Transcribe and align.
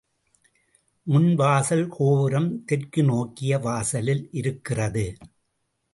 முன் 1.07 1.35
வாசல் 1.35 1.85
கோபுரம் 1.87 2.49
தெற்கு 2.65 3.03
நோக்கிய 3.03 3.59
வாசலில் 3.59 4.29
இருக்கிறது. 4.31 5.05